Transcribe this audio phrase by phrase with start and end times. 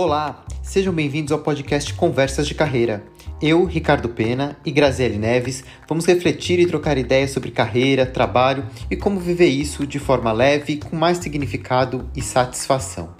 [0.00, 3.04] Olá, sejam bem-vindos ao podcast Conversas de Carreira.
[3.42, 8.96] Eu, Ricardo Pena e Graziele Neves vamos refletir e trocar ideias sobre carreira, trabalho e
[8.96, 13.12] como viver isso de forma leve, com mais significado e satisfação.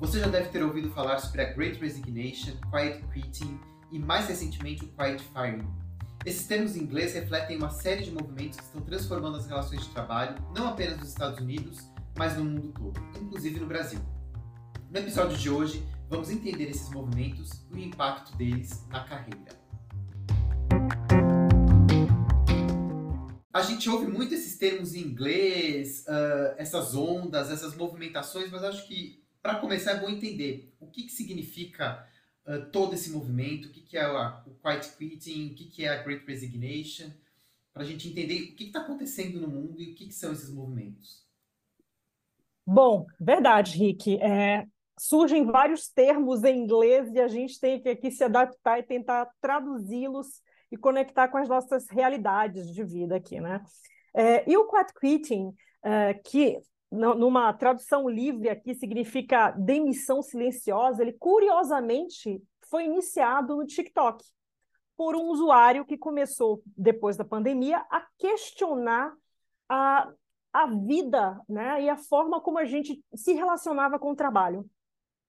[0.00, 3.60] Você já deve ter ouvido falar sobre a Great Resignation, Quiet Quitting
[3.92, 5.87] e mais recentemente o Quiet Firing
[6.28, 9.88] esses termos em inglês refletem uma série de movimentos que estão transformando as relações de
[9.88, 13.98] trabalho, não apenas nos Estados Unidos, mas no mundo todo, inclusive no Brasil.
[14.90, 19.58] No episódio de hoje, vamos entender esses movimentos e o impacto deles na carreira.
[23.50, 28.86] A gente ouve muito esses termos em inglês, uh, essas ondas, essas movimentações, mas acho
[28.86, 32.06] que para começar é bom entender o que, que significa
[32.48, 35.84] uh, todo esse movimento, o que, que é a, o Quiet Quitting, o que, que
[35.84, 37.10] é a Great Resignation,
[37.72, 40.32] para a gente entender o que está acontecendo no mundo e o que, que são
[40.32, 41.24] esses movimentos.
[42.66, 44.20] Bom, verdade, Rick.
[44.20, 44.66] É,
[44.98, 49.30] surgem vários termos em inglês e a gente tem que aqui se adaptar e tentar
[49.40, 53.62] traduzi-los e conectar com as nossas realidades de vida aqui, né?
[54.14, 56.58] É, e o quiet quitting, é, que
[56.90, 64.24] numa tradução livre aqui significa demissão silenciosa, ele curiosamente foi iniciado no TikTok
[64.96, 69.14] por um usuário que começou, depois da pandemia, a questionar
[69.68, 70.10] a,
[70.52, 74.68] a vida né, e a forma como a gente se relacionava com o trabalho.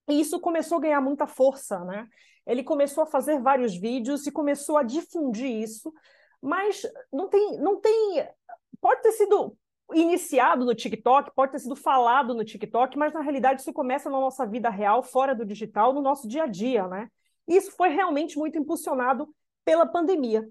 [0.07, 1.83] E isso começou a ganhar muita força.
[1.85, 2.07] Né?
[2.47, 5.93] Ele começou a fazer vários vídeos e começou a difundir isso,
[6.41, 6.81] mas
[7.13, 8.27] não tem, não tem.
[8.81, 9.55] Pode ter sido
[9.93, 14.19] iniciado no TikTok, pode ter sido falado no TikTok, mas na realidade isso começa na
[14.19, 17.09] nossa vida real, fora do digital, no nosso dia a dia, né?
[17.47, 19.33] Isso foi realmente muito impulsionado
[19.65, 20.47] pela pandemia.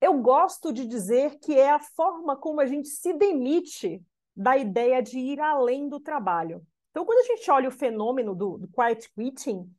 [0.00, 4.02] Eu gosto de dizer que é a forma como a gente se demite
[4.36, 6.62] da ideia de ir além do trabalho.
[6.90, 9.70] Então, quando a gente olha o fenômeno do, do quiet quitting,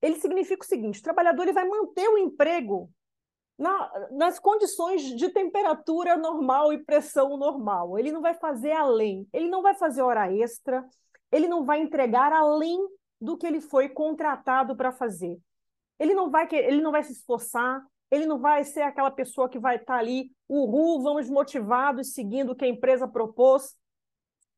[0.00, 2.90] ele significa o seguinte: o trabalhador ele vai manter o emprego
[3.58, 7.98] na, nas condições de temperatura normal e pressão normal.
[7.98, 10.84] Ele não vai fazer além, ele não vai fazer hora extra,
[11.32, 12.78] ele não vai entregar além
[13.20, 15.38] do que ele foi contratado para fazer.
[15.98, 19.58] Ele não vai ele não vai se esforçar, ele não vai ser aquela pessoa que
[19.58, 23.74] vai estar tá ali, uhul, vamos motivados, seguindo o que a empresa propôs.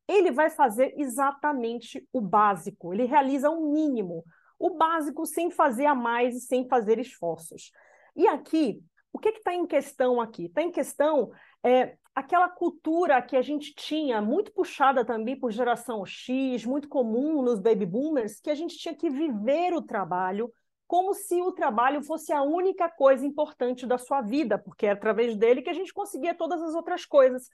[0.07, 4.25] Ele vai fazer exatamente o básico, ele realiza o um mínimo,
[4.57, 7.71] o básico sem fazer a mais e sem fazer esforços.
[8.19, 10.47] E aqui, o que está em questão aqui?
[10.47, 11.31] Está em questão
[11.63, 17.41] é, aquela cultura que a gente tinha, muito puxada também por geração X, muito comum
[17.41, 20.51] nos baby boomers, que a gente tinha que viver o trabalho
[20.85, 25.37] como se o trabalho fosse a única coisa importante da sua vida, porque é através
[25.37, 27.47] dele que a gente conseguia todas as outras coisas.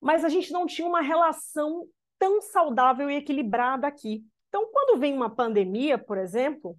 [0.00, 1.88] Mas a gente não tinha uma relação
[2.20, 4.22] tão saudável e equilibrada aqui.
[4.48, 6.78] Então, quando vem uma pandemia, por exemplo,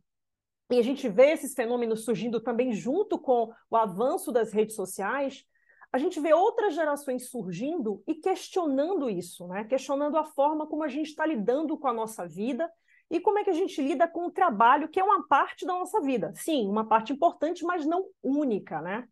[0.70, 5.46] e a gente vê esses fenômenos surgindo também junto com o avanço das redes sociais,
[5.92, 9.64] a gente vê outras gerações surgindo e questionando isso, né?
[9.64, 12.70] questionando a forma como a gente está lidando com a nossa vida
[13.10, 15.74] e como é que a gente lida com o trabalho, que é uma parte da
[15.74, 16.34] nossa vida.
[16.36, 18.82] Sim, uma parte importante, mas não única.
[18.82, 19.08] Né?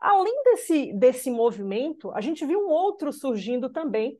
[0.00, 4.16] Além desse, desse movimento, a gente viu um outro surgindo também,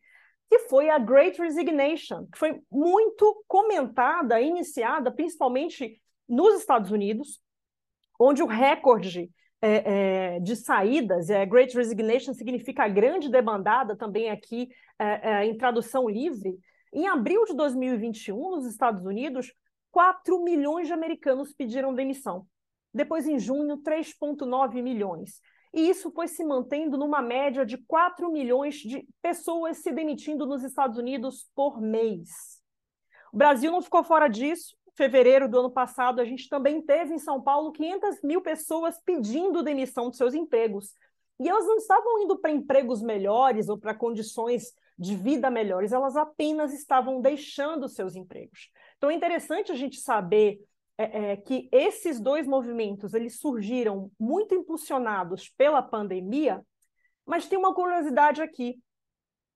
[0.51, 7.41] que foi a Great Resignation, que foi muito comentada, iniciada principalmente nos Estados Unidos,
[8.19, 9.31] onde o recorde
[9.61, 14.69] é, é, de saídas, é, Great Resignation significa grande demandada também aqui
[14.99, 16.59] é, é, em tradução livre,
[16.93, 19.53] em abril de 2021, nos Estados Unidos,
[19.91, 22.47] 4 milhões de americanos pediram demissão.
[22.93, 25.41] Depois, em junho, 3,9 milhões.
[25.73, 30.63] E isso foi se mantendo numa média de 4 milhões de pessoas se demitindo nos
[30.63, 32.61] Estados Unidos por mês.
[33.33, 37.19] O Brasil não ficou fora disso fevereiro do ano passado, a gente também teve em
[37.19, 40.93] São Paulo 500 mil pessoas pedindo demissão de seus empregos.
[41.41, 46.17] E elas não estavam indo para empregos melhores ou para condições de vida melhores, elas
[46.17, 48.71] apenas estavam deixando seus empregos.
[48.97, 50.61] Então é interessante a gente saber
[50.97, 56.65] é, é, que esses dois movimentos eles surgiram muito impulsionados pela pandemia,
[57.27, 58.79] mas tem uma curiosidade aqui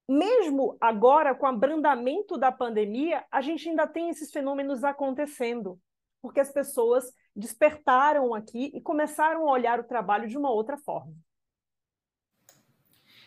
[0.08, 5.78] mesmo agora, com o abrandamento da pandemia, a gente ainda tem esses fenômenos acontecendo,
[6.22, 11.14] porque as pessoas despertaram aqui e começaram a olhar o trabalho de uma outra forma.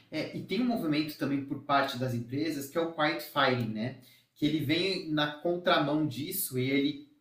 [0.10, 3.72] É, e tem um movimento também por parte das empresas que é o quiet firing,
[3.72, 4.02] né?
[4.36, 7.12] Que ele vem na contramão disso e ele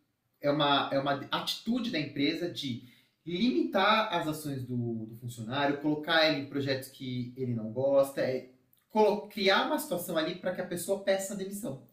[0.41, 2.89] é uma, é uma atitude da empresa de
[3.25, 8.50] limitar as ações do, do funcionário, colocar ele em projetos que ele não gosta, é,
[9.29, 11.83] criar uma situação ali para que a pessoa peça demissão.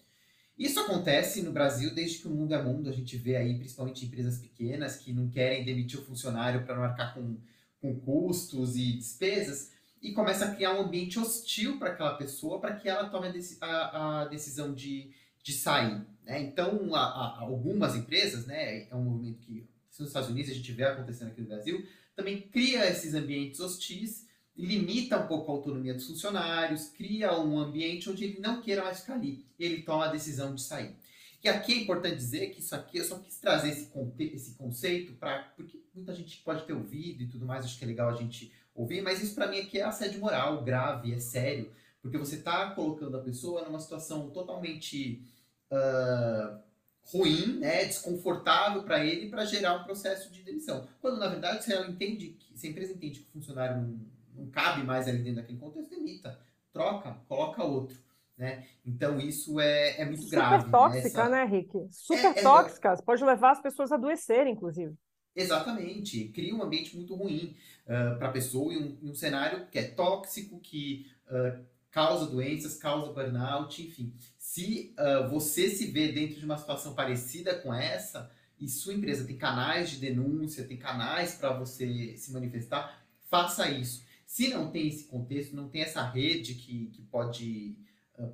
[0.58, 2.90] Isso acontece no Brasil desde que o mundo é mundo.
[2.90, 6.82] A gente vê aí, principalmente empresas pequenas, que não querem demitir o funcionário para não
[6.82, 7.36] arcar com,
[7.80, 9.70] com custos e despesas,
[10.02, 13.28] e começa a criar um ambiente hostil para aquela pessoa, para que ela tome
[13.60, 15.12] a, a, decisão de,
[15.42, 16.04] de sair.
[16.24, 16.42] Né?
[16.42, 19.68] Então, a, a, algumas empresas, né, é um movimento que
[19.98, 21.84] nos Estados Unidos a gente vê acontecendo aqui no Brasil,
[22.14, 24.27] também cria esses ambientes hostis,
[24.66, 29.00] limita um pouco a autonomia dos funcionários, cria um ambiente onde ele não queira mais
[29.00, 30.96] ficar ali, e ele toma a decisão de sair.
[31.42, 33.88] E aqui é importante dizer que isso aqui, eu só quis trazer esse,
[34.34, 35.44] esse conceito para.
[35.56, 38.52] Porque muita gente pode ter ouvido e tudo mais, acho que é legal a gente
[38.74, 42.70] ouvir, mas isso para mim aqui é assédio moral, grave, é sério, porque você está
[42.70, 45.22] colocando a pessoa numa situação totalmente
[45.70, 46.58] uh,
[47.02, 50.86] ruim, né, desconfortável para ele, para gerar um processo de demissão.
[51.00, 54.00] Quando na verdade, se ela entende, que, se a empresa entende que o funcionário não,
[54.38, 56.38] não cabe mais ali dentro daquele contexto, demita,
[56.72, 57.98] troca, coloca outro.
[58.36, 58.64] Né?
[58.86, 60.64] Então isso é, é muito Super grave.
[60.64, 61.50] Super tóxica, né, Essa...
[61.50, 61.88] né, Rick?
[61.90, 64.94] Super é, é tóxica, pode levar as pessoas a adoecerem, inclusive.
[65.34, 69.78] Exatamente, cria um ambiente muito ruim uh, para a pessoa e um, um, cenário que
[69.78, 74.12] é tóxico, que uh, causa doenças, causa burnout, enfim.
[74.36, 78.30] Se uh, você se vê dentro de uma situação parecida com essa,
[78.60, 84.04] e sua empresa tem canais de denúncia, tem canais para você se manifestar, faça isso.
[84.28, 87.74] Se não tem esse contexto, não tem essa rede que, que pode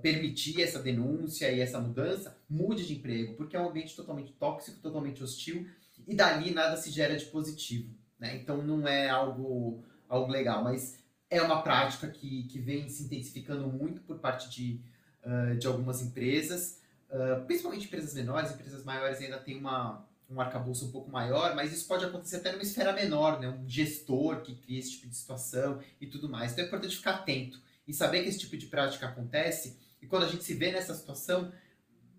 [0.02, 4.81] permitir essa denúncia e essa mudança, mude de emprego, porque é um ambiente totalmente tóxico,
[4.81, 5.69] totalmente hostil,
[6.08, 7.94] e dali nada se gera de positivo.
[8.19, 8.35] Né?
[8.35, 10.99] Então não é algo, algo legal, mas
[11.31, 14.81] é uma prática que, que vem se intensificando muito por parte de,
[15.25, 20.87] uh, de algumas empresas, uh, principalmente empresas menores, empresas maiores ainda tem uma, um arcabouço
[20.87, 23.49] um pouco maior, mas isso pode acontecer até numa esfera menor, né?
[23.49, 26.53] um gestor que cria esse tipo de situação e tudo mais.
[26.53, 30.25] Então é importante ficar atento e saber que esse tipo de prática acontece, e quando
[30.25, 31.53] a gente se vê nessa situação,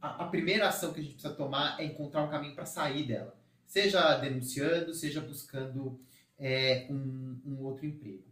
[0.02, 3.08] a, a primeira ação que a gente precisa tomar é encontrar um caminho para sair
[3.08, 3.36] dela.
[3.66, 6.00] Seja denunciando, seja buscando
[6.38, 8.24] é, um, um, outro emprego.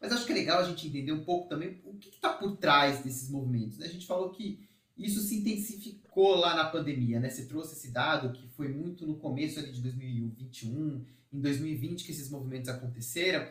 [0.00, 2.56] Mas acho que é legal a gente entender um pouco também o que está por
[2.56, 3.78] trás desses movimentos.
[3.78, 3.86] Né?
[3.86, 4.66] A gente falou que
[5.02, 7.30] isso se intensificou lá na pandemia, né?
[7.30, 12.12] Você trouxe esse dado que foi muito no começo ali de 2021, em 2020 que
[12.12, 13.46] esses movimentos aconteceram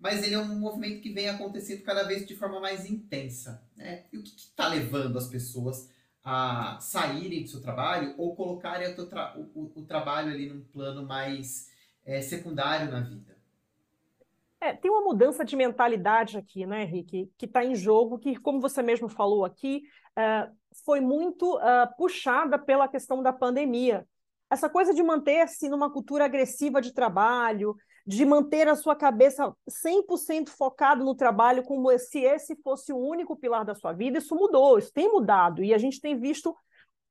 [0.00, 3.62] mas ele é um movimento que vem acontecendo cada vez de forma mais intensa.
[3.76, 4.04] Né?
[4.10, 5.90] E o que está levando as pessoas
[6.24, 11.06] a saírem do seu trabalho ou colocarem o, tra o, o trabalho ali num plano
[11.06, 11.70] mais
[12.04, 13.38] é, secundário na vida?
[14.58, 18.60] É, tem uma mudança de mentalidade aqui, né, Henrique, que está em jogo, que, como
[18.60, 19.82] você mesmo falou aqui,
[20.18, 24.06] uh, foi muito uh, puxada pela questão da pandemia.
[24.50, 27.76] Essa coisa de manter-se numa cultura agressiva de trabalho,
[28.06, 33.36] de manter a sua cabeça 100% focado no trabalho, como se esse fosse o único
[33.36, 35.62] pilar da sua vida, isso mudou, isso tem mudado.
[35.62, 36.56] E a gente tem visto,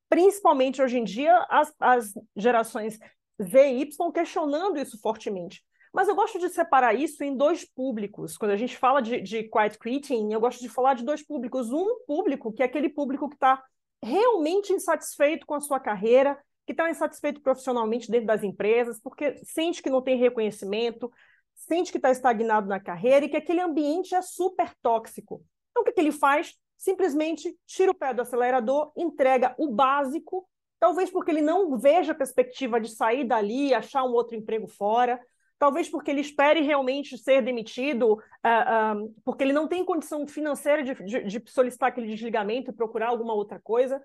[0.10, 3.00] principalmente hoje em dia, as, as gerações
[3.42, 5.64] Z e Y questionando isso fortemente.
[5.94, 8.38] Mas eu gosto de separar isso em dois públicos.
[8.38, 11.72] Quando a gente fala de, de quiet quitting, eu gosto de falar de dois públicos.
[11.72, 13.64] Um público, que é aquele público que está
[14.04, 19.82] realmente insatisfeito com a sua carreira, que está insatisfeito profissionalmente dentro das empresas, porque sente
[19.82, 21.12] que não tem reconhecimento,
[21.56, 25.44] sente que está estagnado na carreira e que aquele ambiente é super tóxico.
[25.72, 26.56] Então, o que, que ele faz?
[26.78, 30.48] Simplesmente tira o pé do acelerador, entrega o básico,
[30.80, 35.20] talvez porque ele não veja a perspectiva de sair dali achar um outro emprego fora,
[35.60, 40.82] talvez porque ele espere realmente ser demitido, uh, uh, porque ele não tem condição financeira
[40.82, 44.02] de, de, de solicitar aquele desligamento e procurar alguma outra coisa.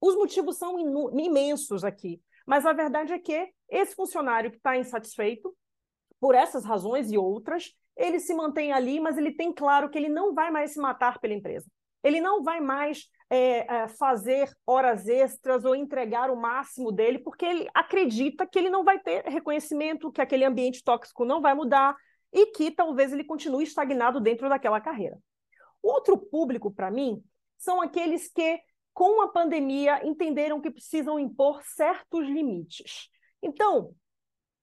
[0.00, 0.78] Os motivos são
[1.18, 5.54] imensos aqui, mas a verdade é que esse funcionário que está insatisfeito,
[6.18, 10.08] por essas razões e outras, ele se mantém ali, mas ele tem claro que ele
[10.08, 11.66] não vai mais se matar pela empresa.
[12.02, 17.44] Ele não vai mais é, é, fazer horas extras ou entregar o máximo dele, porque
[17.44, 21.96] ele acredita que ele não vai ter reconhecimento, que aquele ambiente tóxico não vai mudar
[22.32, 25.18] e que talvez ele continue estagnado dentro daquela carreira.
[25.82, 27.22] Outro público, para mim,
[27.58, 28.60] são aqueles que
[28.96, 33.10] com a pandemia, entenderam que precisam impor certos limites.
[33.42, 33.94] Então,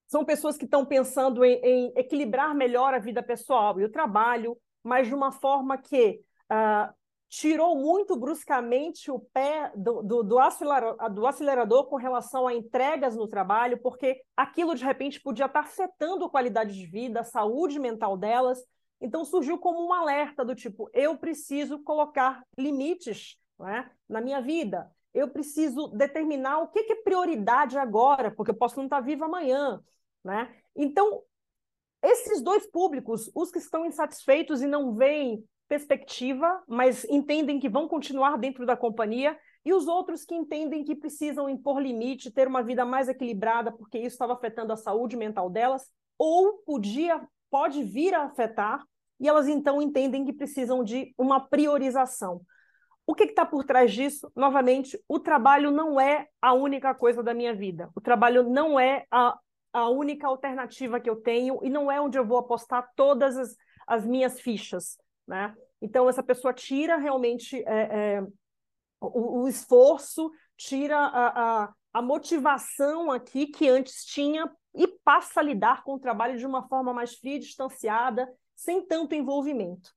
[0.08, 4.58] são pessoas que estão pensando em, em equilibrar melhor a vida pessoal e o trabalho,
[4.84, 6.20] mas de uma forma que
[6.52, 6.92] uh,
[7.36, 13.16] tirou muito bruscamente o pé do, do, do, acelerador, do, acelerador, com relação a entregas
[13.16, 17.80] no trabalho, porque aquilo de repente podia estar afetando a qualidade de vida, a saúde
[17.80, 18.64] mental delas.
[19.02, 23.90] Então surgiu como um alerta do tipo: eu preciso colocar limites é?
[24.08, 24.92] na minha vida.
[25.12, 29.82] Eu preciso determinar o que, é prioridade agora, porque eu posso não estar vivo amanhã.
[30.24, 30.56] Né?
[30.76, 31.24] Então,
[32.04, 37.88] esses dois públicos, os que estão insatisfeitos e não veem perspectiva, mas entendem que vão
[37.88, 42.62] continuar dentro da companhia, e os outros que entendem que precisam impor limite, ter uma
[42.62, 48.14] vida mais equilibrada, porque isso estava afetando a saúde mental delas, ou podia, pode vir
[48.14, 48.84] a afetar,
[49.20, 52.42] e elas então entendem que precisam de uma priorização.
[53.06, 54.32] O que está por trás disso?
[54.36, 57.90] Novamente, o trabalho não é a única coisa da minha vida.
[57.96, 59.38] O trabalho não é a,
[59.74, 63.56] a única alternativa que eu tenho e não é onde eu vou apostar todas as,
[63.86, 64.98] as minhas fichas.
[65.28, 65.56] Né?
[65.82, 68.22] Então, essa pessoa tira realmente é, é,
[69.00, 75.44] o, o, esforço, tira a, a, a motivação aqui que antes tinha e passa a
[75.44, 79.92] lidar com o trabalho de uma forma mais fria, distanciada, sem tanto envolvimento.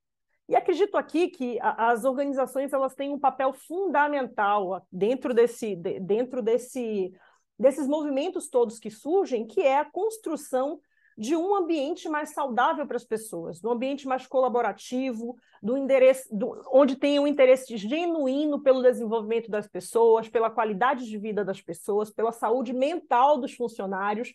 [0.48, 7.12] E acredito aqui que as organizações elas têm um papel fundamental dentro desse, dentro desse,
[7.58, 10.80] desses movimentos todos que surgem, que é a construção
[11.16, 16.28] de um ambiente mais saudável para as pessoas, de um ambiente mais colaborativo, do endereço,
[16.30, 21.62] do, onde tem um interesse genuíno pelo desenvolvimento das pessoas, pela qualidade de vida das
[21.62, 24.32] pessoas, pela saúde mental dos funcionários,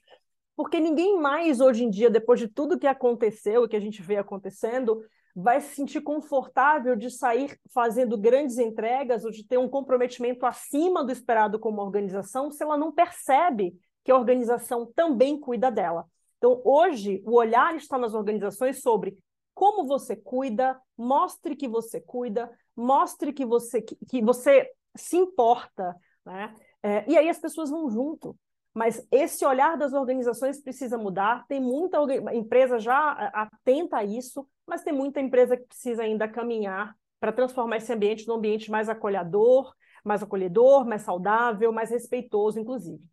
[0.55, 4.01] porque ninguém mais hoje em dia, depois de tudo que aconteceu e que a gente
[4.01, 5.01] vê acontecendo,
[5.35, 11.03] vai se sentir confortável de sair fazendo grandes entregas ou de ter um comprometimento acima
[11.03, 13.73] do esperado como organização se ela não percebe
[14.03, 16.05] que a organização também cuida dela.
[16.41, 19.15] Então, hoje, o olhar está nas organizações sobre
[19.53, 25.95] como você cuida, mostre que você cuida, mostre que você, que, que você se importa,
[26.25, 26.51] né?
[26.81, 28.35] É, e aí as pessoas vão junto.
[28.73, 31.45] Mas esse olhar das organizações precisa mudar.
[31.47, 31.99] Tem muita
[32.33, 37.77] empresa já atenta a isso, mas tem muita empresa que precisa ainda caminhar para transformar
[37.77, 43.10] esse ambiente num ambiente mais acolhedor, mais acolhedor, mais saudável, mais respeitoso, inclusive.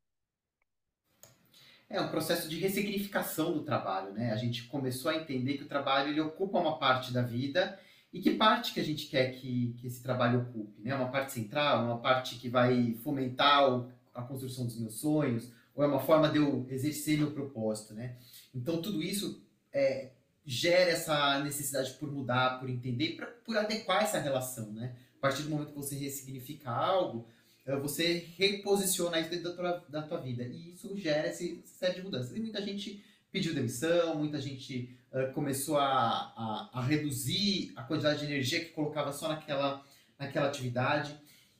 [1.90, 4.32] É um processo de ressignificação do trabalho, né?
[4.32, 7.78] A gente começou a entender que o trabalho ele ocupa uma parte da vida
[8.12, 10.94] e que parte que a gente quer que, que esse trabalho ocupe, né?
[10.94, 15.84] Uma parte central, uma parte que vai fomentar o a construção dos meus sonhos, ou
[15.84, 18.16] é uma forma de eu exercer meu propósito, né?
[18.52, 19.40] Então tudo isso
[19.72, 20.10] é,
[20.44, 24.96] gera essa necessidade por mudar, por entender, pra, por adequar essa relação, né?
[25.16, 27.28] A partir do momento que você ressignifica algo,
[27.76, 30.42] você reposiciona isso dentro da tua, da tua vida.
[30.42, 32.34] E isso gera esse série de mudanças.
[32.34, 38.20] E muita gente pediu demissão, muita gente uh, começou a, a, a, reduzir a quantidade
[38.20, 39.84] de energia que colocava só naquela,
[40.18, 41.14] naquela atividade.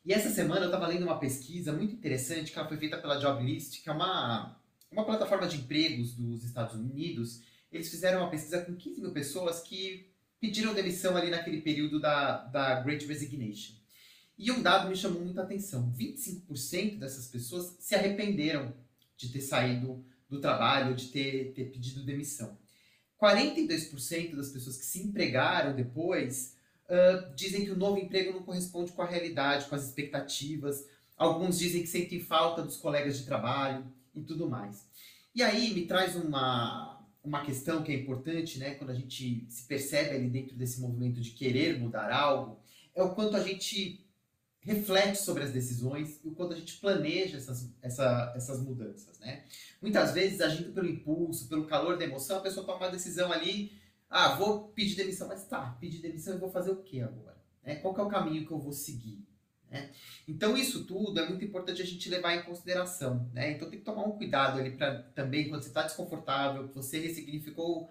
[0.04, 3.82] E essa semana eu estava lendo uma pesquisa muito interessante que foi feita pela Joblist,
[3.82, 4.58] que é uma,
[4.90, 7.42] uma plataforma de empregos dos Estados Unidos.
[7.70, 10.10] Eles fizeram uma pesquisa com 15 mil pessoas que
[10.40, 13.77] pediram demissão ali naquele período da, da Great Resignation.
[14.38, 18.72] E um dado me chamou muita atenção: 25% dessas pessoas se arrependeram
[19.16, 22.56] de ter saído do trabalho, de ter, ter pedido demissão.
[23.20, 26.54] 42% das pessoas que se empregaram depois
[26.84, 30.86] uh, dizem que o novo emprego não corresponde com a realidade, com as expectativas.
[31.16, 34.86] Alguns dizem que sentem falta dos colegas de trabalho e tudo mais.
[35.34, 39.64] E aí me traz uma, uma questão que é importante, né, quando a gente se
[39.66, 42.60] percebe ali dentro desse movimento de querer mudar algo,
[42.94, 44.07] é o quanto a gente
[44.68, 49.44] reflete sobre as decisões e o quanto a gente planeja essas, essa, essas mudanças, né?
[49.80, 53.78] Muitas vezes, agindo pelo impulso, pelo calor da emoção, a pessoa toma uma decisão ali
[54.10, 57.36] ah, vou pedir demissão, mas tá, pedir demissão eu vou fazer o que agora?
[57.62, 57.76] Né?
[57.76, 59.22] Qual que é o caminho que eu vou seguir?
[59.70, 59.90] Né?
[60.26, 63.28] Então isso tudo é muito importante a gente levar em consideração.
[63.34, 63.52] Né?
[63.52, 66.98] Então tem que tomar um cuidado ali para também quando você está desconfortável, que você
[66.98, 67.90] ressignificou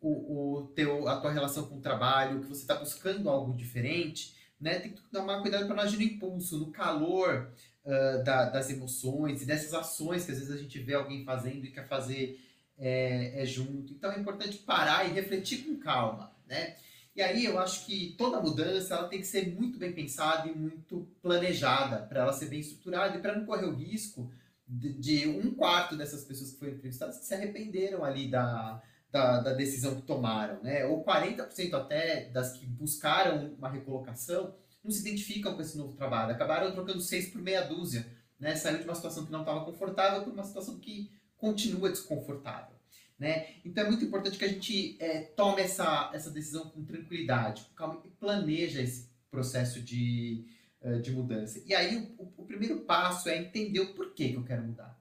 [0.00, 4.34] o, o teu, a tua relação com o trabalho, que você está buscando algo diferente,
[4.60, 4.78] né?
[4.78, 7.50] tem que tomar cuidado para não agir no impulso, no calor
[7.84, 11.64] uh, da, das emoções e dessas ações que às vezes a gente vê alguém fazendo
[11.64, 12.38] e quer fazer
[12.78, 13.92] é, é junto.
[13.92, 16.76] Então é importante parar e refletir com calma, né?
[17.14, 20.54] E aí eu acho que toda mudança ela tem que ser muito bem pensada e
[20.54, 24.32] muito planejada para ela ser bem estruturada e para não correr o risco
[24.66, 29.40] de, de, um quarto dessas pessoas que foram entrevistadas que se arrependeram ali da, da,
[29.40, 30.84] da decisão que tomaram, né?
[30.86, 36.32] Ou 40% até das que buscaram uma recolocação não se identificam com esse novo trabalho,
[36.32, 38.06] acabaram trocando seis por meia dúzia,
[38.38, 38.56] né?
[38.56, 42.80] Saiu de uma situação que não estava confortável para uma situação que continua desconfortável.
[43.18, 43.48] Né?
[43.66, 47.74] Então é muito importante que a gente é, tome essa, essa decisão com tranquilidade, com
[47.74, 50.46] calma e planeja esse processo de,
[50.80, 51.62] uh, de mudança.
[51.66, 54.98] E aí o, o, primeiro passo é entender o porquê que eu quero mudar.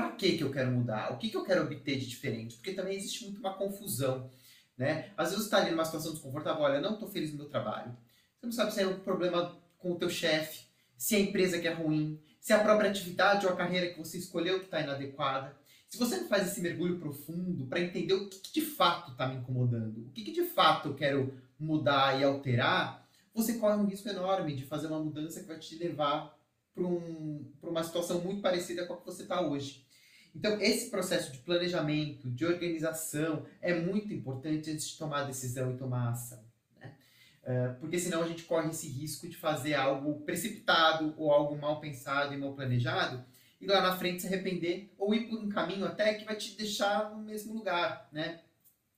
[0.00, 1.12] Para que, que eu quero mudar?
[1.12, 2.56] O que, que eu quero obter de diferente?
[2.56, 4.30] Porque também existe muito uma confusão.
[4.76, 5.12] Né?
[5.14, 7.94] Às vezes você está ali numa situação desconfortável, olha, não estou feliz no meu trabalho.
[8.38, 10.64] Você não sabe se é um problema com o teu chefe,
[10.96, 13.98] se é a empresa que é ruim, se a própria atividade ou a carreira que
[13.98, 15.54] você escolheu que está inadequada.
[15.86, 19.26] Se você não faz esse mergulho profundo para entender o que, que, de fato está
[19.26, 23.86] me incomodando, o que, que de fato eu quero mudar e alterar, você corre um
[23.86, 26.34] risco enorme de fazer uma mudança que vai te levar
[26.74, 29.89] para um, uma situação muito parecida com a que você está hoje.
[30.34, 35.72] Então, esse processo de planejamento, de organização, é muito importante antes de tomar a decisão
[35.72, 36.42] e tomar a ação.
[36.78, 36.94] Né?
[37.42, 41.80] Uh, porque senão a gente corre esse risco de fazer algo precipitado ou algo mal
[41.80, 43.24] pensado e mal planejado
[43.60, 46.56] e lá na frente se arrepender ou ir por um caminho até que vai te
[46.56, 48.08] deixar no mesmo lugar.
[48.10, 48.40] Né?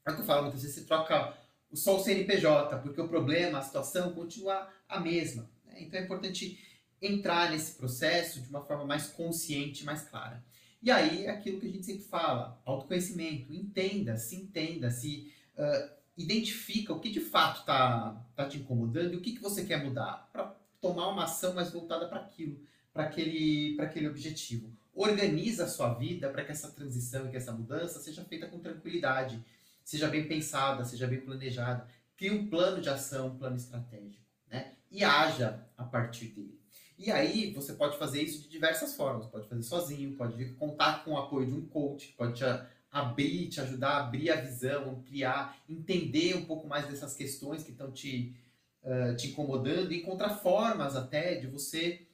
[0.06, 1.34] É o que eu falo, muitas vezes você troca
[1.72, 5.50] só o CNPJ, porque o problema, a situação continua a mesma.
[5.64, 5.76] Né?
[5.80, 6.58] Então é importante
[7.00, 10.44] entrar nesse processo de uma forma mais consciente, mais clara.
[10.82, 15.90] E aí é aquilo que a gente sempre fala, autoconhecimento, entenda, se entenda, se uh,
[16.16, 19.84] identifica o que de fato está tá te incomodando e o que, que você quer
[19.84, 22.60] mudar, para tomar uma ação mais voltada para aquilo,
[22.92, 24.72] para aquele, aquele objetivo.
[24.92, 28.58] Organiza a sua vida para que essa transição e que essa mudança seja feita com
[28.58, 29.42] tranquilidade,
[29.84, 31.86] seja bem pensada, seja bem planejada.
[32.16, 34.72] Crie um plano de ação, um plano estratégico, né?
[34.90, 36.61] E haja a partir dele.
[36.98, 39.26] E aí você pode fazer isso de diversas formas.
[39.26, 42.44] Pode fazer sozinho, pode contar com o apoio de um coach, pode te
[42.90, 47.70] abrir, te ajudar a abrir a visão, ampliar, entender um pouco mais dessas questões que
[47.70, 48.36] estão te,
[48.82, 52.06] uh, te incomodando e encontrar formas até de você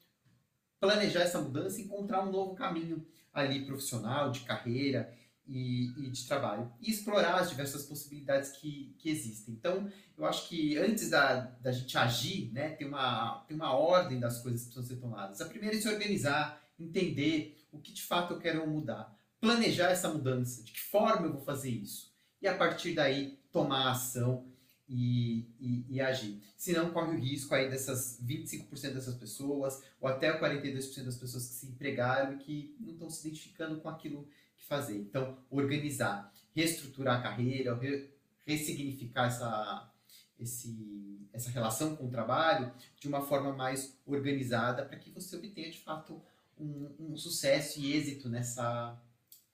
[0.79, 5.13] planejar essa mudança e encontrar um novo caminho ali profissional, de carreira
[5.49, 6.71] e, e, de trabalho.
[6.81, 9.55] E explorar as diversas possibilidades que, que existem.
[9.55, 14.21] Então, eu acho que antes da, da gente agir, né, tem, uma, tem uma ordem
[14.21, 15.41] das coisas que precisam ser tomadas.
[15.41, 19.17] A primeira é se organizar, entender o que de fato eu quero mudar.
[19.41, 22.13] Planejar essa mudança, de que forma eu vou fazer isso.
[22.43, 24.47] E a partir daí, tomar ação
[24.89, 26.41] e, e, e, agir.
[26.57, 31.55] Senão corre o risco aí dessas 25% dessas pessoas, ou até 42% das pessoas que
[31.55, 34.27] se empregaram e que não estão se identificando com aquilo
[34.67, 34.99] fazer.
[34.99, 38.11] Então, organizar, reestruturar a carreira, re,
[38.47, 39.93] ressignificar essa,
[40.39, 45.71] esse, essa relação com o trabalho de uma forma mais organizada para que você obtenha
[45.71, 46.23] de fato
[46.59, 49.01] um, um sucesso e êxito nessa,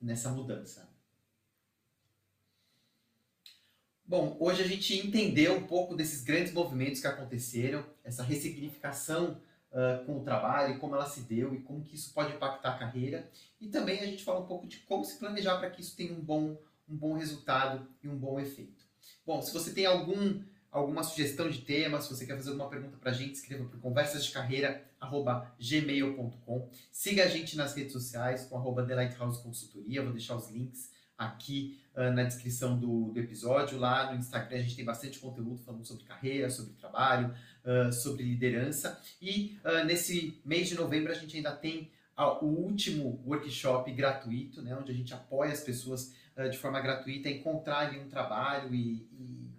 [0.01, 0.88] nessa mudança.
[4.07, 9.40] Bom, hoje a gente entendeu um pouco desses grandes movimentos que aconteceram, essa ressignificação
[9.75, 12.79] uh, com o trabalho, como ela se deu e como que isso pode impactar a
[12.79, 13.29] carreira.
[13.61, 16.13] E também a gente fala um pouco de como se planejar para que isso tenha
[16.13, 16.57] um bom,
[16.89, 18.85] um bom resultado e um bom efeito.
[19.27, 22.97] Bom, se você tem algum, alguma sugestão de tema, se você quer fazer alguma pergunta
[22.97, 26.71] para a gente, escreva por conversasdecarreira.gmail.com.
[26.91, 30.93] Siga a gente nas redes sociais com arroba The Lighthouse Consultoria, vou deixar os links
[31.16, 33.79] aqui uh, na descrição do, do, episódio.
[33.79, 38.22] Lá no Instagram a gente tem bastante conteúdo falando sobre carreira, sobre trabalho, uh, sobre
[38.22, 39.00] liderança.
[39.20, 44.77] E uh, nesse mês de novembro a gente ainda tem o último workshop gratuito, né,
[44.77, 46.14] onde a gente apoia as pessoas
[46.48, 49.50] de forma gratuita a encontrarem um trabalho e, e,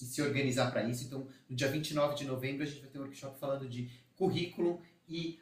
[0.00, 1.04] e se organizar para isso.
[1.04, 4.80] Então, no dia 29 de novembro a gente vai ter um workshop falando de currículo
[5.08, 5.40] e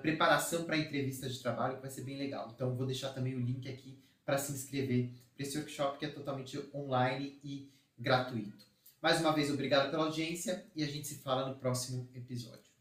[0.00, 2.52] preparação para entrevistas de trabalho, que vai ser bem legal.
[2.54, 6.08] Então, vou deixar também o link aqui para se inscrever para esse workshop que é
[6.08, 8.66] totalmente online e gratuito.
[9.00, 12.71] Mais uma vez, obrigado pela audiência e a gente se fala no próximo episódio.